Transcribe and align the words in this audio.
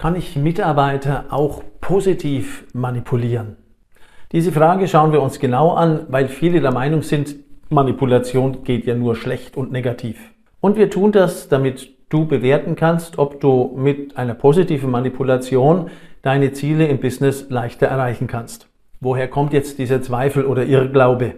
Kann 0.00 0.16
ich 0.16 0.34
Mitarbeiter 0.34 1.26
auch 1.28 1.62
positiv 1.82 2.64
manipulieren? 2.72 3.58
Diese 4.32 4.50
Frage 4.50 4.88
schauen 4.88 5.12
wir 5.12 5.20
uns 5.20 5.38
genau 5.40 5.72
an, 5.72 6.06
weil 6.08 6.28
viele 6.28 6.62
der 6.62 6.72
Meinung 6.72 7.02
sind, 7.02 7.36
Manipulation 7.68 8.64
geht 8.64 8.86
ja 8.86 8.94
nur 8.94 9.14
schlecht 9.14 9.58
und 9.58 9.72
negativ. 9.72 10.16
Und 10.58 10.78
wir 10.78 10.88
tun 10.88 11.12
das, 11.12 11.50
damit 11.50 11.90
du 12.08 12.24
bewerten 12.24 12.76
kannst, 12.76 13.18
ob 13.18 13.42
du 13.42 13.76
mit 13.76 14.16
einer 14.16 14.32
positiven 14.32 14.90
Manipulation 14.90 15.90
deine 16.22 16.52
Ziele 16.52 16.86
im 16.86 16.98
Business 16.98 17.50
leichter 17.50 17.88
erreichen 17.88 18.26
kannst. 18.26 18.70
Woher 19.00 19.28
kommt 19.28 19.52
jetzt 19.52 19.78
dieser 19.78 20.00
Zweifel 20.00 20.46
oder 20.46 20.64
Irrglaube? 20.64 21.34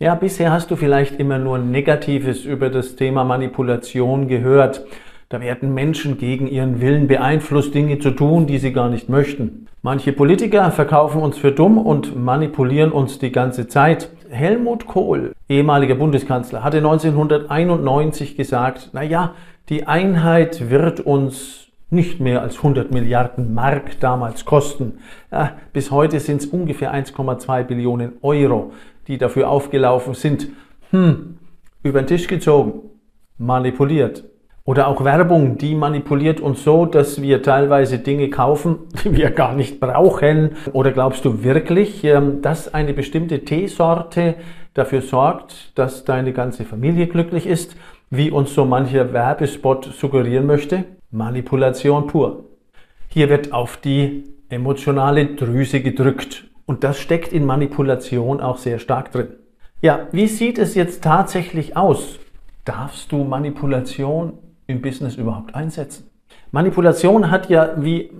Ja, 0.00 0.16
bisher 0.16 0.50
hast 0.50 0.72
du 0.72 0.74
vielleicht 0.74 1.20
immer 1.20 1.38
nur 1.38 1.58
Negatives 1.58 2.44
über 2.44 2.70
das 2.70 2.96
Thema 2.96 3.22
Manipulation 3.22 4.26
gehört. 4.26 4.84
Da 5.30 5.40
werden 5.40 5.72
Menschen 5.74 6.18
gegen 6.18 6.48
ihren 6.48 6.80
Willen 6.80 7.06
beeinflusst, 7.06 7.72
Dinge 7.72 8.00
zu 8.00 8.10
tun, 8.10 8.48
die 8.48 8.58
sie 8.58 8.72
gar 8.72 8.88
nicht 8.88 9.08
möchten. 9.08 9.68
Manche 9.80 10.12
Politiker 10.12 10.72
verkaufen 10.72 11.22
uns 11.22 11.38
für 11.38 11.52
dumm 11.52 11.78
und 11.78 12.16
manipulieren 12.16 12.90
uns 12.90 13.20
die 13.20 13.30
ganze 13.30 13.68
Zeit. 13.68 14.10
Helmut 14.28 14.88
Kohl, 14.88 15.36
ehemaliger 15.48 15.94
Bundeskanzler, 15.94 16.64
hatte 16.64 16.78
1991 16.78 18.36
gesagt, 18.36 18.90
na 18.92 19.04
ja, 19.04 19.34
die 19.68 19.86
Einheit 19.86 20.68
wird 20.68 20.98
uns 20.98 21.68
nicht 21.90 22.18
mehr 22.18 22.42
als 22.42 22.56
100 22.56 22.90
Milliarden 22.90 23.54
Mark 23.54 24.00
damals 24.00 24.44
kosten. 24.44 24.98
Ja, 25.30 25.52
bis 25.72 25.92
heute 25.92 26.18
sind 26.18 26.40
es 26.40 26.46
ungefähr 26.46 26.92
1,2 26.92 27.62
Billionen 27.62 28.14
Euro, 28.22 28.72
die 29.06 29.16
dafür 29.16 29.48
aufgelaufen 29.48 30.14
sind. 30.14 30.48
Hm, 30.90 31.38
über 31.84 32.02
den 32.02 32.08
Tisch 32.08 32.26
gezogen, 32.26 32.90
manipuliert. 33.38 34.24
Oder 34.70 34.86
auch 34.86 35.02
Werbung, 35.02 35.58
die 35.58 35.74
manipuliert 35.74 36.40
uns 36.40 36.62
so, 36.62 36.86
dass 36.86 37.20
wir 37.20 37.42
teilweise 37.42 37.98
Dinge 37.98 38.30
kaufen, 38.30 38.78
die 39.04 39.16
wir 39.16 39.32
gar 39.32 39.52
nicht 39.52 39.80
brauchen. 39.80 40.50
Oder 40.72 40.92
glaubst 40.92 41.24
du 41.24 41.42
wirklich, 41.42 42.04
ähm, 42.04 42.40
dass 42.40 42.72
eine 42.72 42.94
bestimmte 42.94 43.44
Teesorte 43.44 44.36
dafür 44.74 45.02
sorgt, 45.02 45.76
dass 45.76 46.04
deine 46.04 46.32
ganze 46.32 46.64
Familie 46.64 47.08
glücklich 47.08 47.48
ist, 47.48 47.74
wie 48.10 48.30
uns 48.30 48.54
so 48.54 48.64
mancher 48.64 49.12
Werbespot 49.12 49.86
suggerieren 49.86 50.46
möchte? 50.46 50.84
Manipulation 51.10 52.06
pur. 52.06 52.44
Hier 53.08 53.28
wird 53.28 53.52
auf 53.52 53.76
die 53.76 54.22
emotionale 54.50 55.34
Drüse 55.34 55.80
gedrückt 55.80 56.44
und 56.66 56.84
das 56.84 57.00
steckt 57.00 57.32
in 57.32 57.44
Manipulation 57.44 58.40
auch 58.40 58.58
sehr 58.58 58.78
stark 58.78 59.10
drin. 59.10 59.30
Ja, 59.80 60.06
wie 60.12 60.28
sieht 60.28 60.60
es 60.60 60.76
jetzt 60.76 61.02
tatsächlich 61.02 61.76
aus? 61.76 62.20
Darfst 62.64 63.10
du 63.10 63.24
Manipulation 63.24 64.34
im 64.70 64.80
Business 64.80 65.16
überhaupt 65.16 65.54
einsetzen? 65.54 66.10
Manipulation 66.52 67.30
hat 67.30 67.48
ja 67.48 67.74
wie 67.76 68.10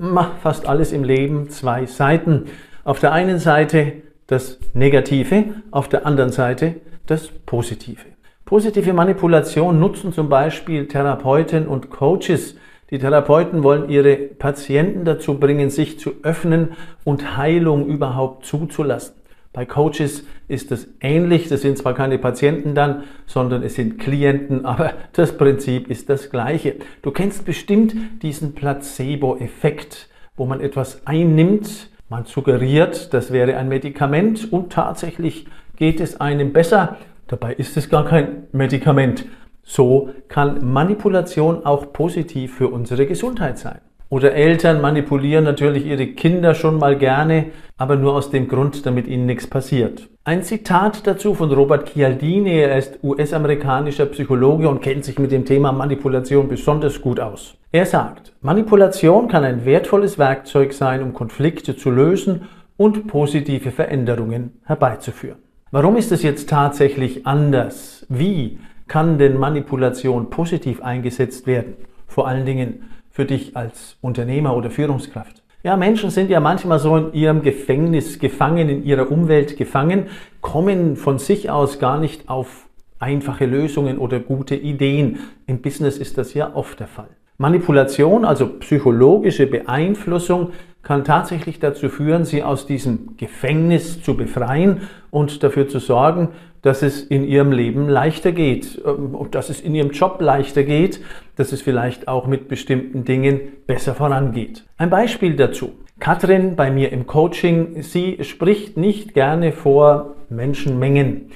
fast 0.43 0.69
alles 0.69 0.93
im 0.93 1.05
Leben 1.05 1.51
zwei 1.51 1.87
Seiten. 1.87 2.45
Auf 2.85 3.01
der 3.01 3.13
einen 3.13 3.39
Seite 3.39 4.03
das 4.27 4.59
Negative, 4.75 5.45
auf 5.71 5.89
der 5.89 6.07
anderen 6.07 6.31
Seite 6.31 6.77
das 7.07 7.29
Positive. 7.29 8.01
Positive 8.45 8.93
Manipulation 8.93 9.79
nutzen 9.79 10.13
zum 10.13 10.29
Beispiel 10.29 10.87
Therapeuten 10.89 11.67
und 11.67 11.91
Coaches. 11.91 12.57
Die 12.91 12.99
Therapeuten 12.99 13.63
wollen 13.63 13.89
ihre 13.89 14.17
Patienten 14.17 15.05
dazu 15.05 15.39
bringen, 15.39 15.71
sich 15.71 15.99
zu 15.99 16.15
öffnen 16.23 16.73
und 17.05 17.37
Heilung 17.37 17.87
überhaupt 17.87 18.47
zuzulassen. 18.47 19.20
Bei 19.53 19.67
Coaches 19.67 20.25
ist 20.47 20.71
es 20.71 20.89
ähnlich. 21.01 21.49
Das 21.49 21.63
sind 21.63 21.77
zwar 21.77 21.95
keine 21.95 22.19
Patienten 22.19 22.75
dann, 22.75 23.03
sondern 23.27 23.63
es 23.65 23.75
sind 23.75 23.99
Klienten, 23.99 24.65
aber 24.65 24.95
das 25.13 25.37
Prinzip 25.37 25.91
ist 25.91 26.09
das 26.09 26.31
gleiche. 26.31 26.77
Du 27.03 27.11
kennst 27.11 27.45
bestimmt 27.45 27.95
diesen 28.23 28.55
Placebo-Effekt, 28.55 30.09
wo 30.37 30.47
man 30.47 30.61
etwas 30.61 31.07
einnimmt, 31.07 31.91
man 32.09 32.25
suggeriert, 32.25 33.15
das 33.15 33.33
wäre 33.33 33.57
ein 33.57 33.69
Medikament 33.69 34.53
und 34.53 34.73
tatsächlich 34.73 35.47
geht 35.77 36.01
es 36.01 36.21
einem 36.21 36.53
besser. 36.53 36.97
Dabei 37.29 37.55
ist 37.55 37.77
es 37.77 37.89
gar 37.89 38.05
kein 38.05 38.49
Medikament. 38.53 39.27
So 39.63 40.11
kann 40.29 40.73
Manipulation 40.73 41.65
auch 41.65 41.93
positiv 41.93 42.57
für 42.57 42.69
unsere 42.69 43.07
Gesundheit 43.07 43.59
sein. 43.59 43.81
Oder 44.11 44.35
Eltern 44.35 44.81
manipulieren 44.81 45.45
natürlich 45.45 45.87
ihre 45.87 46.09
Kinder 46.09 46.55
schon 46.55 46.79
mal 46.79 46.99
gerne, 46.99 47.47
aber 47.79 47.95
nur 47.95 48.15
aus 48.15 48.31
dem 48.31 48.49
Grund, 48.49 48.85
damit 48.85 49.07
ihnen 49.07 49.25
nichts 49.25 49.47
passiert. 49.47 50.09
Ein 50.25 50.43
Zitat 50.43 51.07
dazu 51.07 51.33
von 51.33 51.53
Robert 51.53 51.91
Chialdini, 51.91 52.59
er 52.59 52.77
ist 52.77 52.99
US-amerikanischer 53.05 54.07
Psychologe 54.07 54.69
und 54.69 54.83
kennt 54.83 55.05
sich 55.05 55.21
mit 55.21 55.31
dem 55.31 55.45
Thema 55.45 55.71
Manipulation 55.71 56.49
besonders 56.49 57.01
gut 57.01 57.21
aus. 57.21 57.55
Er 57.71 57.87
sagt, 57.87 58.33
Manipulation 58.41 59.29
kann 59.29 59.45
ein 59.45 59.65
wertvolles 59.65 60.19
Werkzeug 60.19 60.73
sein, 60.73 61.05
um 61.05 61.15
Konflikte 61.15 61.77
zu 61.77 61.91
lösen 61.91 62.49
und 62.77 63.07
positive 63.07 63.71
Veränderungen 63.71 64.61
herbeizuführen. 64.65 65.39
Warum 65.71 65.95
ist 65.95 66.11
es 66.11 66.25
jetzt 66.25 66.49
tatsächlich 66.51 67.29
anders? 67.29 68.05
Wie 68.09 68.59
kann 68.89 69.19
denn 69.19 69.39
Manipulation 69.39 70.31
positiv 70.31 70.83
eingesetzt 70.83 71.47
werden? 71.47 71.77
Vor 72.09 72.27
allen 72.27 72.45
Dingen 72.45 72.91
für 73.11 73.25
dich 73.25 73.57
als 73.57 73.97
Unternehmer 74.01 74.57
oder 74.57 74.71
Führungskraft? 74.71 75.43
Ja, 75.63 75.77
Menschen 75.77 76.09
sind 76.09 76.31
ja 76.31 76.41
manchmal 76.41 76.79
so 76.79 76.97
in 76.97 77.13
ihrem 77.13 77.43
Gefängnis 77.43 78.19
gefangen, 78.19 78.71
in 78.71 78.85
ihrer 78.85 79.11
Umwelt 79.11 79.59
gefangen, 79.59 80.07
kommen 80.41 80.97
von 80.97 81.19
sich 81.19 81.51
aus 81.51 81.79
gar 81.79 82.01
nicht 82.01 82.31
auf 82.31 82.67
einfache 82.99 83.45
Lösungen 83.45 83.99
oder 83.99 84.21
gute 84.21 84.55
Ideen. 84.55 85.19
Im 85.47 85.61
Business 85.61 85.99
ist 85.99 86.17
das 86.17 86.33
ja 86.33 86.55
oft 86.55 86.81
der 86.81 86.87
Fall. 86.87 87.09
Manipulation, 87.37 88.25
also 88.25 88.47
psychologische 88.59 89.47
Beeinflussung, 89.47 90.53
kann 90.83 91.05
tatsächlich 91.05 91.59
dazu 91.59 91.89
führen, 91.89 92.25
sie 92.25 92.43
aus 92.43 92.67
diesem 92.67 93.17
Gefängnis 93.17 94.03
zu 94.03 94.17
befreien 94.17 94.83
und 95.11 95.43
dafür 95.43 95.69
zu 95.69 95.79
sorgen, 95.79 96.29
dass 96.63 96.83
es 96.83 97.03
in 97.03 97.25
ihrem 97.25 97.53
Leben 97.53 97.89
leichter 97.89 98.33
geht, 98.33 98.81
ähm, 98.85 99.17
dass 99.31 99.51
es 99.51 99.61
in 99.61 99.75
ihrem 99.75 99.91
Job 99.91 100.21
leichter 100.21 100.63
geht, 100.63 101.01
dass 101.41 101.53
es 101.53 101.63
vielleicht 101.63 102.07
auch 102.07 102.27
mit 102.27 102.49
bestimmten 102.49 103.05
Dingen 103.07 103.41
besser 103.67 103.95
vorangeht. 103.95 104.67
Ein 104.77 104.91
Beispiel 104.91 105.37
dazu. 105.37 105.73
Katrin 105.99 106.55
bei 106.55 106.71
mir 106.71 106.93
im 106.93 107.07
Coaching, 107.07 107.83
sie 107.83 108.19
spricht 108.25 108.77
nicht 108.77 109.15
gerne 109.15 109.53
vor 109.53 110.17
Menschenmengen. 110.29 111.31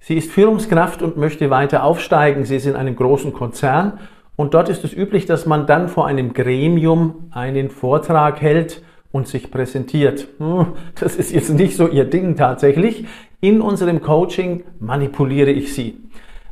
Sie 0.00 0.16
ist 0.16 0.32
Führungskraft 0.32 1.02
und 1.02 1.16
möchte 1.16 1.50
weiter 1.50 1.84
aufsteigen. 1.84 2.44
Sie 2.44 2.56
ist 2.56 2.66
in 2.66 2.74
einem 2.74 2.96
großen 2.96 3.32
Konzern 3.32 4.00
und 4.34 4.54
dort 4.54 4.68
ist 4.68 4.82
es 4.82 4.92
üblich, 4.92 5.24
dass 5.26 5.46
man 5.46 5.68
dann 5.68 5.88
vor 5.88 6.08
einem 6.08 6.34
Gremium 6.34 7.28
einen 7.30 7.70
Vortrag 7.70 8.40
hält 8.40 8.82
und 9.12 9.28
sich 9.28 9.52
präsentiert. 9.52 10.26
Hm, 10.38 10.72
das 10.98 11.14
ist 11.14 11.32
jetzt 11.32 11.50
nicht 11.50 11.76
so 11.76 11.86
ihr 11.86 12.06
Ding 12.06 12.34
tatsächlich. 12.34 13.04
In 13.40 13.60
unserem 13.60 14.02
Coaching 14.02 14.64
manipuliere 14.80 15.52
ich 15.52 15.74
sie. 15.74 16.00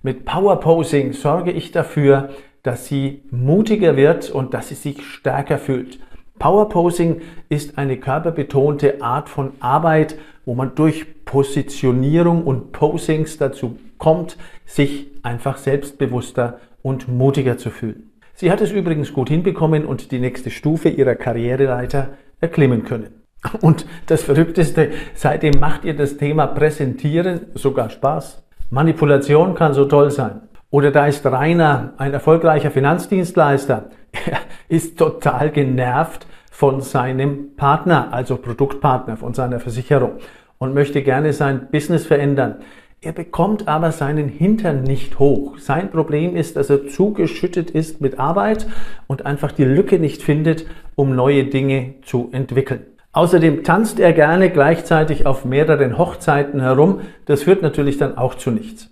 Mit 0.04 0.24
Power 0.24 0.60
Posing 0.60 1.12
sorge 1.12 1.50
ich 1.50 1.72
dafür, 1.72 2.30
dass 2.62 2.86
sie 2.86 3.22
mutiger 3.30 3.96
wird 3.96 4.30
und 4.30 4.54
dass 4.54 4.68
sie 4.68 4.74
sich 4.74 5.02
stärker 5.04 5.58
fühlt. 5.58 5.98
Power 6.38 6.68
Posing 6.68 7.20
ist 7.48 7.78
eine 7.78 7.98
körperbetonte 7.98 9.02
Art 9.02 9.28
von 9.28 9.52
Arbeit, 9.60 10.16
wo 10.44 10.54
man 10.54 10.74
durch 10.74 11.24
Positionierung 11.24 12.44
und 12.44 12.72
Posings 12.72 13.38
dazu 13.38 13.78
kommt, 13.98 14.36
sich 14.66 15.06
einfach 15.22 15.58
selbstbewusster 15.58 16.58
und 16.82 17.08
mutiger 17.08 17.58
zu 17.58 17.70
fühlen. 17.70 18.10
Sie 18.34 18.50
hat 18.50 18.60
es 18.60 18.72
übrigens 18.72 19.12
gut 19.12 19.28
hinbekommen 19.28 19.84
und 19.84 20.10
die 20.10 20.18
nächste 20.18 20.50
Stufe 20.50 20.88
ihrer 20.88 21.14
Karriereleiter 21.14 22.08
erklimmen 22.40 22.84
können. 22.84 23.22
Und 23.60 23.86
das 24.06 24.22
Verrückteste, 24.22 24.90
seitdem 25.14 25.60
macht 25.60 25.84
ihr 25.84 25.94
das 25.94 26.16
Thema 26.16 26.46
Präsentieren 26.46 27.46
sogar 27.54 27.90
Spaß. 27.90 28.42
Manipulation 28.70 29.54
kann 29.54 29.74
so 29.74 29.84
toll 29.84 30.10
sein. 30.10 30.42
Oder 30.72 30.90
da 30.90 31.06
ist 31.06 31.26
Rainer, 31.26 31.92
ein 31.98 32.14
erfolgreicher 32.14 32.70
Finanzdienstleister, 32.70 33.90
er 34.12 34.38
ist 34.70 34.98
total 34.98 35.50
genervt 35.50 36.26
von 36.50 36.80
seinem 36.80 37.54
Partner, 37.56 38.08
also 38.10 38.38
Produktpartner, 38.38 39.18
von 39.18 39.34
seiner 39.34 39.60
Versicherung 39.60 40.12
und 40.56 40.72
möchte 40.72 41.02
gerne 41.02 41.34
sein 41.34 41.68
Business 41.70 42.06
verändern. 42.06 42.56
Er 43.02 43.12
bekommt 43.12 43.68
aber 43.68 43.92
seinen 43.92 44.30
Hintern 44.30 44.82
nicht 44.82 45.18
hoch. 45.18 45.58
Sein 45.58 45.90
Problem 45.90 46.36
ist, 46.36 46.56
dass 46.56 46.70
er 46.70 46.88
zugeschüttet 46.88 47.70
ist 47.70 48.00
mit 48.00 48.18
Arbeit 48.18 48.66
und 49.06 49.26
einfach 49.26 49.52
die 49.52 49.64
Lücke 49.64 49.98
nicht 49.98 50.22
findet, 50.22 50.64
um 50.94 51.14
neue 51.14 51.44
Dinge 51.44 51.96
zu 52.02 52.30
entwickeln. 52.32 52.86
Außerdem 53.12 53.62
tanzt 53.62 54.00
er 54.00 54.14
gerne 54.14 54.48
gleichzeitig 54.48 55.26
auf 55.26 55.44
mehreren 55.44 55.98
Hochzeiten 55.98 56.62
herum. 56.62 57.00
Das 57.26 57.42
führt 57.42 57.60
natürlich 57.60 57.98
dann 57.98 58.16
auch 58.16 58.36
zu 58.36 58.50
nichts. 58.50 58.91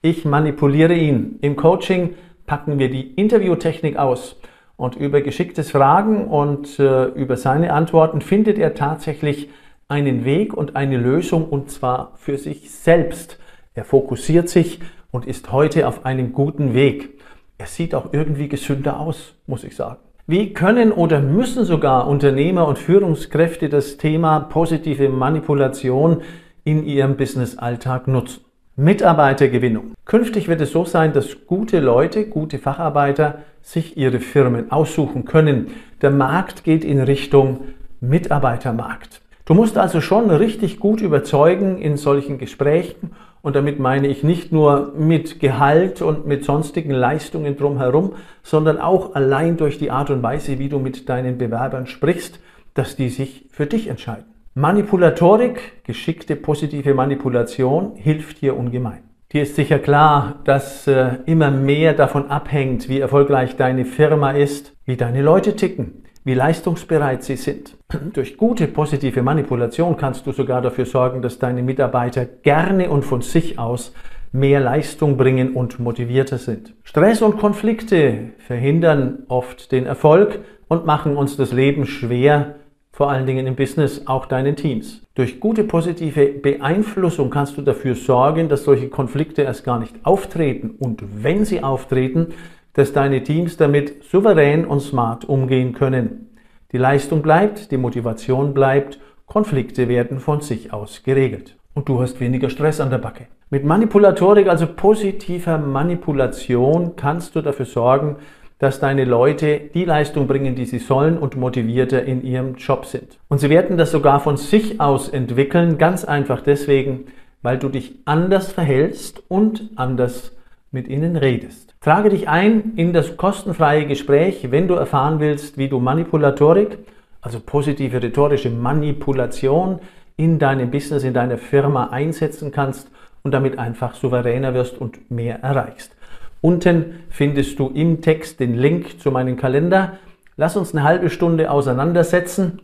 Ich 0.00 0.24
manipuliere 0.24 0.94
ihn. 0.94 1.38
Im 1.40 1.56
Coaching 1.56 2.14
packen 2.46 2.78
wir 2.78 2.88
die 2.88 3.14
Interviewtechnik 3.14 3.96
aus. 3.96 4.36
Und 4.76 4.94
über 4.94 5.22
geschicktes 5.22 5.72
Fragen 5.72 6.28
und 6.28 6.78
äh, 6.78 7.06
über 7.06 7.36
seine 7.36 7.72
Antworten 7.72 8.20
findet 8.20 8.58
er 8.58 8.74
tatsächlich 8.74 9.48
einen 9.88 10.24
Weg 10.24 10.54
und 10.54 10.76
eine 10.76 10.96
Lösung 10.96 11.48
und 11.48 11.70
zwar 11.70 12.12
für 12.16 12.38
sich 12.38 12.70
selbst. 12.70 13.40
Er 13.74 13.84
fokussiert 13.84 14.48
sich 14.48 14.78
und 15.10 15.26
ist 15.26 15.50
heute 15.50 15.88
auf 15.88 16.06
einem 16.06 16.32
guten 16.32 16.74
Weg. 16.74 17.18
Er 17.58 17.66
sieht 17.66 17.92
auch 17.92 18.12
irgendwie 18.12 18.48
gesünder 18.48 19.00
aus, 19.00 19.34
muss 19.48 19.64
ich 19.64 19.74
sagen. 19.74 19.98
Wie 20.28 20.52
können 20.52 20.92
oder 20.92 21.20
müssen 21.20 21.64
sogar 21.64 22.06
Unternehmer 22.06 22.68
und 22.68 22.78
Führungskräfte 22.78 23.68
das 23.68 23.96
Thema 23.96 24.38
positive 24.40 25.08
Manipulation 25.08 26.22
in 26.62 26.84
ihrem 26.84 27.16
Business-Alltag 27.16 28.06
nutzen? 28.06 28.47
Mitarbeitergewinnung. 28.80 29.94
Künftig 30.04 30.46
wird 30.46 30.60
es 30.60 30.70
so 30.70 30.84
sein, 30.84 31.12
dass 31.12 31.46
gute 31.48 31.80
Leute, 31.80 32.26
gute 32.26 32.60
Facharbeiter 32.60 33.38
sich 33.60 33.96
ihre 33.96 34.20
Firmen 34.20 34.70
aussuchen 34.70 35.24
können. 35.24 35.72
Der 36.00 36.12
Markt 36.12 36.62
geht 36.62 36.84
in 36.84 37.00
Richtung 37.00 37.58
Mitarbeitermarkt. 38.00 39.20
Du 39.46 39.54
musst 39.54 39.76
also 39.78 40.00
schon 40.00 40.30
richtig 40.30 40.78
gut 40.78 41.00
überzeugen 41.00 41.78
in 41.78 41.96
solchen 41.96 42.38
Gesprächen 42.38 43.10
und 43.42 43.56
damit 43.56 43.80
meine 43.80 44.06
ich 44.06 44.22
nicht 44.22 44.52
nur 44.52 44.92
mit 44.96 45.40
Gehalt 45.40 46.00
und 46.00 46.28
mit 46.28 46.44
sonstigen 46.44 46.92
Leistungen 46.92 47.56
drumherum, 47.56 48.12
sondern 48.44 48.78
auch 48.78 49.16
allein 49.16 49.56
durch 49.56 49.78
die 49.78 49.90
Art 49.90 50.10
und 50.10 50.22
Weise, 50.22 50.60
wie 50.60 50.68
du 50.68 50.78
mit 50.78 51.08
deinen 51.08 51.36
Bewerbern 51.36 51.88
sprichst, 51.88 52.38
dass 52.74 52.94
die 52.94 53.08
sich 53.08 53.46
für 53.50 53.66
dich 53.66 53.88
entscheiden. 53.88 54.37
Manipulatorik, 54.58 55.84
geschickte 55.84 56.34
positive 56.34 56.92
Manipulation 56.92 57.92
hilft 57.94 58.38
hier 58.38 58.56
ungemein. 58.56 59.04
Dir 59.30 59.42
ist 59.42 59.54
sicher 59.54 59.78
klar, 59.78 60.40
dass 60.42 60.88
äh, 60.88 61.18
immer 61.26 61.52
mehr 61.52 61.92
davon 61.94 62.28
abhängt, 62.28 62.88
wie 62.88 62.98
erfolgreich 62.98 63.54
deine 63.54 63.84
Firma 63.84 64.32
ist, 64.32 64.74
wie 64.84 64.96
deine 64.96 65.22
Leute 65.22 65.54
ticken, 65.54 66.02
wie 66.24 66.34
leistungsbereit 66.34 67.22
sie 67.22 67.36
sind. 67.36 67.76
Durch 68.14 68.36
gute 68.36 68.66
positive 68.66 69.22
Manipulation 69.22 69.96
kannst 69.96 70.26
du 70.26 70.32
sogar 70.32 70.60
dafür 70.60 70.86
sorgen, 70.86 71.22
dass 71.22 71.38
deine 71.38 71.62
Mitarbeiter 71.62 72.24
gerne 72.24 72.90
und 72.90 73.04
von 73.04 73.22
sich 73.22 73.60
aus 73.60 73.94
mehr 74.32 74.58
Leistung 74.58 75.16
bringen 75.16 75.54
und 75.54 75.78
motivierter 75.78 76.38
sind. 76.38 76.74
Stress 76.82 77.22
und 77.22 77.38
Konflikte 77.38 78.32
verhindern 78.38 79.20
oft 79.28 79.70
den 79.70 79.86
Erfolg 79.86 80.40
und 80.66 80.84
machen 80.84 81.16
uns 81.16 81.36
das 81.36 81.52
Leben 81.52 81.86
schwer, 81.86 82.56
vor 82.98 83.12
allen 83.12 83.26
Dingen 83.26 83.46
im 83.46 83.54
Business, 83.54 84.08
auch 84.08 84.26
deinen 84.26 84.56
Teams. 84.56 85.02
Durch 85.14 85.38
gute 85.38 85.62
positive 85.62 86.32
Beeinflussung 86.32 87.30
kannst 87.30 87.56
du 87.56 87.62
dafür 87.62 87.94
sorgen, 87.94 88.48
dass 88.48 88.64
solche 88.64 88.88
Konflikte 88.88 89.42
erst 89.42 89.62
gar 89.62 89.78
nicht 89.78 89.94
auftreten 90.02 90.70
und 90.80 91.04
wenn 91.22 91.44
sie 91.44 91.62
auftreten, 91.62 92.34
dass 92.72 92.92
deine 92.92 93.22
Teams 93.22 93.56
damit 93.56 94.02
souverän 94.02 94.64
und 94.64 94.80
smart 94.80 95.24
umgehen 95.24 95.74
können. 95.74 96.34
Die 96.72 96.76
Leistung 96.76 97.22
bleibt, 97.22 97.70
die 97.70 97.76
Motivation 97.76 98.52
bleibt, 98.52 98.98
Konflikte 99.26 99.88
werden 99.88 100.18
von 100.18 100.40
sich 100.40 100.72
aus 100.72 101.04
geregelt. 101.04 101.56
Und 101.74 101.88
du 101.88 102.00
hast 102.00 102.18
weniger 102.18 102.50
Stress 102.50 102.80
an 102.80 102.90
der 102.90 102.98
Backe. 102.98 103.28
Mit 103.48 103.64
Manipulatorik, 103.64 104.48
also 104.48 104.66
positiver 104.66 105.56
Manipulation, 105.56 106.96
kannst 106.96 107.36
du 107.36 107.42
dafür 107.42 107.66
sorgen, 107.66 108.16
dass 108.58 108.80
deine 108.80 109.04
Leute 109.04 109.60
die 109.72 109.84
Leistung 109.84 110.26
bringen, 110.26 110.54
die 110.54 110.64
sie 110.64 110.78
sollen 110.78 111.16
und 111.16 111.36
motivierter 111.36 112.04
in 112.04 112.22
ihrem 112.24 112.56
Job 112.56 112.86
sind. 112.86 113.18
Und 113.28 113.38
sie 113.38 113.50
werden 113.50 113.76
das 113.76 113.92
sogar 113.92 114.20
von 114.20 114.36
sich 114.36 114.80
aus 114.80 115.08
entwickeln, 115.08 115.78
ganz 115.78 116.04
einfach 116.04 116.40
deswegen, 116.40 117.06
weil 117.42 117.58
du 117.58 117.68
dich 117.68 117.94
anders 118.04 118.52
verhältst 118.52 119.22
und 119.28 119.70
anders 119.76 120.32
mit 120.70 120.88
ihnen 120.88 121.16
redest. 121.16 121.74
Trage 121.80 122.08
dich 122.08 122.28
ein 122.28 122.72
in 122.76 122.92
das 122.92 123.16
kostenfreie 123.16 123.86
Gespräch, 123.86 124.50
wenn 124.50 124.66
du 124.66 124.74
erfahren 124.74 125.20
willst, 125.20 125.56
wie 125.56 125.68
du 125.68 125.78
Manipulatorik, 125.78 126.78
also 127.20 127.38
positive 127.40 128.02
rhetorische 128.02 128.50
Manipulation 128.50 129.78
in 130.16 130.38
deinem 130.40 130.70
Business, 130.70 131.04
in 131.04 131.14
deiner 131.14 131.38
Firma 131.38 131.90
einsetzen 131.90 132.50
kannst 132.50 132.90
und 133.22 133.32
damit 133.32 133.58
einfach 133.58 133.94
souveräner 133.94 134.54
wirst 134.54 134.80
und 134.80 135.10
mehr 135.10 135.42
erreichst. 135.42 135.94
Unten 136.40 137.00
findest 137.08 137.58
du 137.58 137.68
im 137.68 138.00
Text 138.00 138.40
den 138.40 138.54
Link 138.54 139.00
zu 139.00 139.10
meinem 139.10 139.36
Kalender. 139.36 139.98
Lass 140.36 140.56
uns 140.56 140.74
eine 140.74 140.84
halbe 140.84 141.10
Stunde 141.10 141.50
auseinandersetzen. 141.50 142.60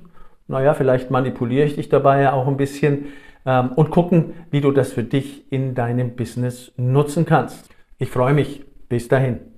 Naja, 0.46 0.74
vielleicht 0.74 1.10
manipuliere 1.10 1.66
ich 1.66 1.76
dich 1.76 1.88
dabei 1.88 2.22
ja 2.22 2.32
auch 2.32 2.46
ein 2.46 2.56
bisschen 2.56 3.06
ähm, 3.46 3.72
und 3.72 3.90
gucken, 3.90 4.34
wie 4.50 4.60
du 4.60 4.70
das 4.70 4.92
für 4.92 5.02
dich 5.02 5.50
in 5.50 5.74
deinem 5.74 6.14
Business 6.16 6.72
nutzen 6.76 7.26
kannst. 7.26 7.68
Ich 7.98 8.10
freue 8.10 8.34
mich 8.34 8.64
bis 8.88 9.08
dahin. 9.08 9.53